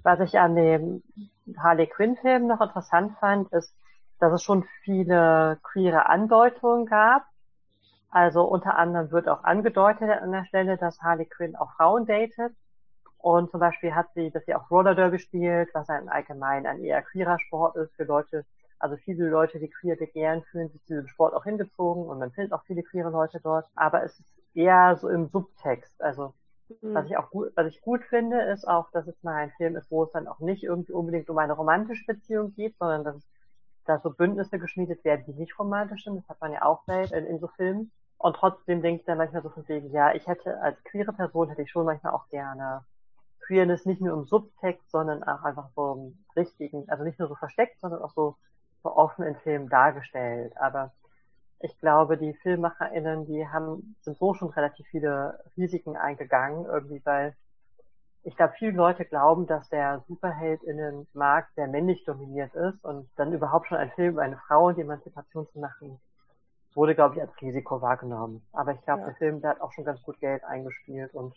Was 0.04 0.20
ich 0.22 0.40
an 0.40 0.56
dem 0.56 1.04
Harley 1.58 1.88
Quinn-Film 1.88 2.48
noch 2.48 2.62
interessant 2.62 3.18
fand, 3.20 3.52
ist, 3.52 3.74
dass 4.20 4.34
es 4.34 4.44
schon 4.44 4.66
viele 4.84 5.60
queere 5.64 6.08
Andeutungen 6.08 6.86
gab. 6.86 7.24
Also 8.12 8.44
unter 8.44 8.78
anderem 8.78 9.12
wird 9.12 9.30
auch 9.30 9.44
angedeutet 9.44 10.10
an 10.10 10.32
der 10.32 10.46
Stelle, 10.46 10.78
dass 10.78 11.02
Harley 11.02 11.26
Quinn 11.26 11.56
auch 11.56 11.72
Frauen 11.74 12.06
datet. 12.06 12.54
Und 13.18 13.52
zum 13.52 13.60
Beispiel 13.60 13.94
hat 13.94 14.08
sie, 14.16 14.32
dass 14.32 14.46
sie 14.46 14.56
auch 14.56 14.72
Roller 14.72 14.96
Derby 14.96 15.20
spielt, 15.20 15.70
was 15.74 15.90
ein 15.90 16.10
allgemein 16.10 16.66
ein 16.66 16.82
eher 16.82 17.02
queerer 17.02 17.38
Sport 17.40 17.76
ist 17.76 17.94
für 17.96 18.06
Leute. 18.06 18.46
Also 18.80 18.96
viele 18.96 19.28
Leute, 19.28 19.60
die 19.60 19.70
queer 19.70 19.98
begehren, 19.98 20.44
fühlen 20.44 20.70
sich 20.70 20.82
zu 20.86 20.94
diesem 20.94 21.08
Sport 21.10 21.34
auch 21.34 21.44
hingezogen 21.44 22.06
und 22.06 22.18
man 22.18 22.32
findet 22.32 22.54
auch 22.54 22.64
viele 22.64 22.82
queere 22.82 23.10
Leute 23.10 23.42
dort. 23.44 23.68
Aber 23.76 24.04
es 24.04 24.18
ist 24.18 24.34
eher 24.54 24.96
so 24.96 25.10
im 25.10 25.28
Subtext. 25.28 26.02
Also 26.02 26.34
Mhm. 26.82 26.94
Was 26.94 27.06
ich 27.06 27.18
auch 27.18 27.30
gut, 27.30 27.52
was 27.56 27.68
ich 27.68 27.82
gut 27.82 28.04
finde, 28.06 28.42
ist 28.42 28.68
auch, 28.68 28.90
dass 28.92 29.08
es 29.08 29.22
mal 29.24 29.36
ein 29.36 29.52
Film 29.58 29.76
ist, 29.76 29.90
wo 29.92 30.04
es 30.04 30.12
dann 30.12 30.28
auch 30.28 30.40
nicht 30.40 30.64
irgendwie 30.64 30.94
unbedingt 30.94 31.30
um 31.30 31.38
eine 31.38 31.54
romantische 31.54 32.06
Beziehung 32.06 32.54
geht, 32.54 32.78
sondern 32.78 33.04
dass, 33.04 33.24
da 33.90 34.00
so 34.00 34.12
Bündnisse 34.12 34.60
geschmiedet 34.60 35.04
werden, 35.04 35.26
die 35.26 35.34
nicht 35.34 35.58
romantisch 35.58 36.04
sind. 36.04 36.16
Das 36.18 36.30
hat 36.30 36.40
man 36.42 36.54
ja 36.54 36.62
auch 36.64 36.84
selten 36.86 37.16
in, 37.16 37.26
in 37.26 37.40
so 37.40 37.48
Filmen. 37.48 37.92
Und 38.18 38.36
trotzdem 38.36 38.82
denke 38.82 39.02
ich 39.02 39.06
dann 39.06 39.18
manchmal 39.18 39.42
so 39.42 39.50
von 39.50 39.68
wegen, 39.68 39.92
ja, 39.92 40.14
ich 40.14 40.28
hätte 40.28 40.62
als 40.62 40.82
queere 40.84 41.14
Person 41.14 41.50
hätte 41.50 41.64
ich 41.64 41.72
schon 41.72 41.86
manchmal 41.86 42.14
auch 42.14 42.28
gerne 42.30 42.86
Queerness 43.48 43.86
nicht 43.86 44.02
nur 44.02 44.14
im 44.14 44.26
Subtext, 44.26 44.92
sondern 44.92 45.24
auch 45.24 45.44
einfach 45.44 45.70
so 45.76 45.94
im 45.94 46.26
richtigen, 46.36 46.88
also 46.90 47.04
nicht 47.04 47.18
nur 47.18 47.28
so 47.28 47.36
versteckt, 47.36 47.80
sondern 47.80 48.02
auch 48.02 48.12
so, 48.14 48.36
so 48.84 48.96
offen 48.96 49.26
in 49.26 49.36
Filmen 49.38 49.70
dargestellt. 49.70 50.54
Aber 50.58 50.92
ich 51.62 51.78
glaube, 51.80 52.18
die 52.18 52.34
FilmmacherInnen, 52.36 53.26
die 53.26 53.48
haben, 53.48 53.96
sind 54.02 54.18
so 54.18 54.34
schon 54.34 54.50
relativ 54.50 54.86
viele 54.88 55.44
Risiken 55.58 55.98
eingegangen, 55.98 56.66
irgendwie, 56.66 57.02
weil 57.06 57.36
ich 58.24 58.36
glaube, 58.36 58.54
viele 58.58 58.72
Leute 58.72 59.06
glauben, 59.06 59.48
dass 59.48 59.70
der 59.70 60.04
SuperheldInnen-Markt 60.08 61.56
sehr 61.56 61.68
männlich 61.68 62.04
dominiert 62.06 62.54
ist 62.54 62.84
und 62.84 63.10
dann 63.16 63.34
überhaupt 63.34 63.68
schon 63.68 63.78
ein 63.78 63.92
Film 63.92 64.14
über 64.14 64.24
eine 64.24 64.38
Frau 64.48 64.68
und 64.68 64.78
die 64.78 64.82
Emanzipation 64.82 65.48
zu 65.48 65.60
machen, 65.60 66.00
wurde, 66.76 66.96
glaube 66.96 67.16
ich, 67.16 67.22
als 67.22 67.42
Risiko 67.42 67.82
wahrgenommen. 67.82 68.46
Aber 68.52 68.74
ich 68.74 68.82
glaube, 68.82 69.02
ja. 69.02 69.08
der 69.08 69.16
Film, 69.16 69.42
der 69.42 69.52
hat 69.52 69.62
auch 69.62 69.72
schon 69.72 69.86
ganz 69.86 70.02
gut 70.04 70.20
Geld 70.20 70.44
eingespielt 70.44 71.14
und 71.14 71.34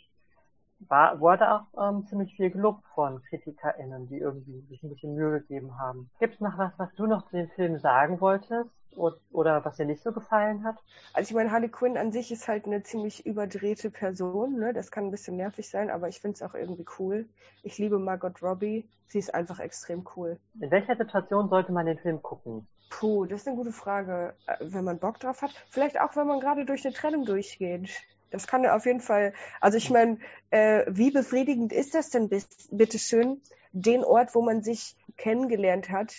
war, 0.89 1.21
wurde 1.21 1.51
auch 1.53 1.67
ähm, 1.79 2.07
ziemlich 2.07 2.35
viel 2.35 2.51
gelobt 2.51 2.85
von 2.95 3.23
KritikerInnen, 3.23 4.09
die 4.09 4.19
irgendwie 4.19 4.61
sich 4.69 4.83
ein 4.83 4.91
bisschen 4.91 5.15
Mühe 5.15 5.41
gegeben 5.41 5.79
haben. 5.79 6.11
Gibt 6.19 6.35
es 6.35 6.41
noch 6.41 6.59
was, 6.59 6.73
was 6.77 6.95
du 6.97 7.07
noch 7.07 7.27
zu 7.29 7.37
dem 7.37 7.49
Film 7.51 7.79
sagen 7.79 8.21
wolltest? 8.21 8.71
Oder 8.95 9.65
was 9.65 9.77
dir 9.77 9.87
nicht 9.87 10.03
so 10.03 10.13
gefallen 10.13 10.65
hat? 10.65 10.77
Also 11.15 11.31
ich 11.31 11.35
meine, 11.35 11.51
Harley 11.51 11.71
Quinn 11.71 11.97
an 11.97 12.13
sich 12.13 12.31
ist 12.31 12.47
halt 12.47 12.67
eine 12.67 12.83
ziemlich 12.83 13.25
überdrehte 13.25 13.91
Person. 13.91 14.59
Ne? 14.59 14.75
Das 14.75 14.91
kann 14.91 15.05
ein 15.05 15.11
bisschen 15.11 15.37
nervig 15.37 15.71
sein, 15.71 15.91
aber 15.91 16.09
ich 16.09 16.21
finde 16.21 16.35
es 16.35 16.43
auch 16.43 16.55
irgendwie 16.55 16.85
cool. 16.99 17.27
Ich 17.63 17.79
liebe 17.79 17.99
Margot 17.99 18.43
Robbie. 18.43 18.87
Sie 19.07 19.19
ist 19.19 19.35
einfach 19.35 19.61
extrem 19.61 20.07
cool. 20.17 20.39
In 20.61 20.71
welcher 20.71 20.97
Situation 20.97 21.49
sollte 21.49 21.73
man 21.73 21.87
den 21.87 21.99
Film 21.99 22.23
gucken? 22.23 22.67
Puh, 22.91 23.25
das 23.25 23.41
ist 23.41 23.49
eine 23.49 23.57
gute 23.57 23.73
Frage. 23.73 24.35
Äh, 24.47 24.57
wenn 24.61 24.85
man 24.85 24.99
Bock 24.99 25.19
drauf 25.21 25.41
hat. 25.41 25.51
Vielleicht 25.71 25.99
auch, 25.99 26.15
wenn 26.15 26.27
man 26.27 26.41
gerade 26.41 26.67
durch 26.67 26.85
eine 26.85 26.95
Trennung 26.95 27.25
durchgeht. 27.25 27.91
Das 28.33 28.47
kann 28.47 28.65
ja 28.65 28.75
auf 28.75 28.87
jeden 28.87 29.01
Fall, 29.01 29.33
also 29.61 29.79
ich 29.79 29.91
meine, 29.91 30.19
äh, 30.51 30.85
wie 30.89 31.11
befriedigend 31.11 31.73
ist 31.73 31.95
das 31.95 32.11
denn 32.11 32.29
bis, 32.29 32.49
bitteschön, 32.71 33.41
den 33.73 34.05
Ort, 34.05 34.35
wo 34.35 34.43
man 34.43 34.63
sich 34.63 34.97
kennengelernt 35.17 35.91
hat, 35.91 36.15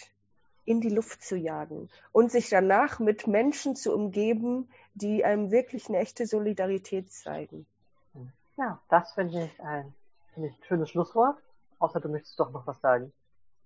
in 0.66 0.80
die 0.80 0.90
Luft 0.90 1.22
zu 1.22 1.36
jagen 1.36 1.90
und 2.12 2.32
sich 2.32 2.50
danach 2.50 3.00
mit 3.00 3.28
Menschen 3.28 3.76
zu 3.76 3.94
umgeben, 3.94 4.70
die 4.94 5.26
einem 5.26 5.52
wirklich 5.52 5.90
eine 5.90 5.98
echte 5.98 6.26
Solidarität 6.26 7.12
zeigen. 7.12 7.66
Ja, 8.58 8.80
das 8.90 9.14
finde 9.14 9.46
ich 9.46 9.62
ein, 9.62 9.94
find 10.34 10.48
ich 10.48 10.54
ein 10.54 10.64
schönes 10.68 10.90
Schlusswort. 10.90 11.38
Außer 11.80 12.00
du 12.00 12.08
möchtest 12.08 12.40
doch 12.40 12.52
noch 12.52 12.66
was 12.66 12.80
sagen. 12.80 13.12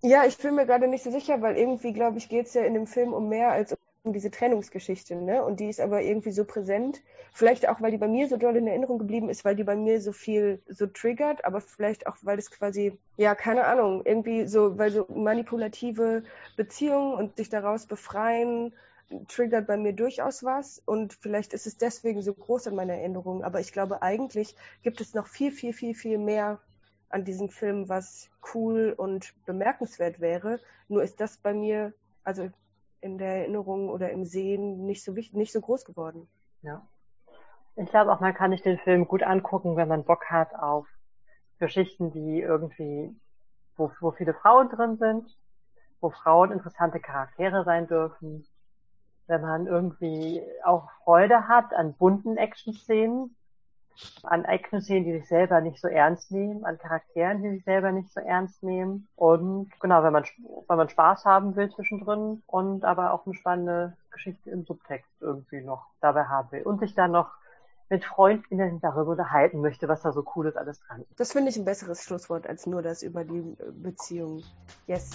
Ja, 0.01 0.25
ich 0.25 0.37
bin 0.37 0.55
mir 0.55 0.65
gerade 0.65 0.87
nicht 0.87 1.03
so 1.03 1.11
sicher, 1.11 1.41
weil 1.41 1.57
irgendwie, 1.57 1.91
glaube 1.91 2.17
ich, 2.17 2.29
geht 2.29 2.47
es 2.47 2.53
ja 2.53 2.63
in 2.63 2.73
dem 2.73 2.87
Film 2.87 3.13
um 3.13 3.29
mehr 3.29 3.51
als 3.51 3.73
um 3.73 3.76
diese 4.13 4.31
Trennungsgeschichte, 4.31 5.15
ne? 5.15 5.43
Und 5.43 5.59
die 5.59 5.69
ist 5.69 5.79
aber 5.79 6.01
irgendwie 6.01 6.31
so 6.31 6.45
präsent. 6.45 7.01
Vielleicht 7.33 7.67
auch, 7.69 7.81
weil 7.81 7.91
die 7.91 7.97
bei 7.97 8.07
mir 8.07 8.27
so 8.27 8.37
doll 8.37 8.55
in 8.55 8.67
Erinnerung 8.67 8.99
geblieben 8.99 9.29
ist, 9.29 9.45
weil 9.45 9.55
die 9.55 9.63
bei 9.63 9.75
mir 9.75 10.01
so 10.01 10.11
viel 10.11 10.61
so 10.67 10.87
triggert, 10.87 11.45
aber 11.45 11.61
vielleicht 11.61 12.07
auch, 12.07 12.17
weil 12.21 12.39
es 12.39 12.51
quasi, 12.51 12.97
ja, 13.17 13.35
keine 13.35 13.65
Ahnung, 13.65 14.01
irgendwie 14.05 14.47
so, 14.47 14.77
weil 14.77 14.91
so 14.91 15.05
manipulative 15.13 16.23
Beziehungen 16.55 17.13
und 17.13 17.37
sich 17.37 17.49
daraus 17.49 17.85
befreien 17.85 18.73
triggert 19.27 19.67
bei 19.67 19.77
mir 19.77 19.93
durchaus 19.93 20.43
was 20.43 20.81
und 20.85 21.13
vielleicht 21.13 21.53
ist 21.53 21.65
es 21.65 21.77
deswegen 21.77 22.21
so 22.21 22.33
groß 22.33 22.67
in 22.67 22.75
meiner 22.75 22.93
Erinnerung. 22.93 23.43
Aber 23.43 23.59
ich 23.59 23.71
glaube, 23.71 24.01
eigentlich 24.01 24.55
gibt 24.83 25.01
es 25.01 25.13
noch 25.13 25.27
viel, 25.27 25.51
viel, 25.51 25.73
viel, 25.73 25.95
viel 25.95 26.17
mehr 26.17 26.59
an 27.09 27.23
diesem 27.23 27.49
Film, 27.49 27.87
was 27.87 28.29
cool 28.53 28.93
und 28.95 29.33
bemerkenswert 29.45 30.19
wäre. 30.19 30.59
Nur 30.89 31.03
ist 31.03 31.19
das 31.21 31.37
bei 31.37 31.53
mir, 31.53 31.93
also 32.23 32.49
in 33.01 33.17
der 33.17 33.41
Erinnerung 33.41 33.89
oder 33.89 34.11
im 34.11 34.25
Sehen 34.25 34.85
nicht 34.85 35.03
so 35.03 35.15
wichtig, 35.15 35.35
nicht 35.35 35.53
so 35.53 35.61
groß 35.61 35.85
geworden. 35.85 36.27
Ja. 36.61 36.85
Ich 37.75 37.89
glaube 37.89 38.11
auch, 38.11 38.19
man 38.19 38.33
kann 38.33 38.51
sich 38.51 38.61
den 38.63 38.79
Film 38.79 39.07
gut 39.07 39.21
angucken, 39.23 39.75
wenn 39.75 39.87
man 39.87 40.03
Bock 40.03 40.25
hat 40.31 40.55
auf 40.55 40.87
Geschichten, 41.59 42.11
die 42.11 42.41
irgendwie, 42.41 43.15
wo, 43.75 43.91
wo 43.99 44.11
viele 44.11 44.33
Frauen 44.33 44.69
drin 44.69 44.97
sind, 44.97 45.37
wo 46.01 46.09
Frauen 46.09 46.51
interessante 46.51 46.99
Charaktere 46.99 47.63
sein 47.63 47.87
dürfen, 47.87 48.47
wenn 49.27 49.41
man 49.41 49.67
irgendwie 49.67 50.41
auch 50.63 50.89
Freude 51.03 51.47
hat 51.47 51.73
an 51.73 51.93
bunten 51.93 52.37
Action-Szenen, 52.37 53.35
an 54.23 54.45
Action-Szenen, 54.45 55.05
die 55.05 55.19
sich 55.19 55.27
selber 55.27 55.61
nicht 55.61 55.79
so 55.79 55.87
ernst 55.87 56.31
nehmen, 56.31 56.65
an 56.65 56.77
Charakteren, 56.77 57.41
die 57.41 57.49
sich 57.51 57.63
selber 57.63 57.91
nicht 57.91 58.11
so 58.11 58.19
ernst 58.19 58.63
nehmen. 58.63 59.07
Und 59.15 59.71
genau, 59.79 60.03
wenn 60.03 60.13
man, 60.13 60.25
wenn 60.67 60.77
man 60.77 60.89
Spaß 60.89 61.25
haben 61.25 61.55
will 61.55 61.71
zwischendrin 61.71 62.43
und 62.47 62.83
aber 62.83 63.13
auch 63.13 63.25
eine 63.25 63.35
spannende 63.35 63.95
Geschichte 64.11 64.49
im 64.49 64.65
Subtext 64.65 65.11
irgendwie 65.19 65.61
noch 65.61 65.85
dabei 66.01 66.25
haben 66.25 66.51
will 66.51 66.63
und 66.63 66.79
sich 66.79 66.95
dann 66.95 67.11
noch 67.11 67.31
mit 67.89 68.03
Freundinnen 68.03 68.81
darüber 68.81 69.11
unterhalten 69.11 69.61
möchte, 69.61 69.87
was 69.87 70.01
da 70.01 70.11
so 70.11 70.25
cool 70.35 70.47
ist 70.47 70.57
alles 70.57 70.79
dran. 70.81 71.05
Das 71.15 71.31
finde 71.31 71.49
ich 71.49 71.57
ein 71.57 71.65
besseres 71.65 72.03
Schlusswort 72.03 72.47
als 72.47 72.65
nur 72.65 72.81
das 72.81 73.01
über 73.01 73.23
die 73.23 73.55
Beziehung. 73.71 74.43
Yes. 74.87 75.11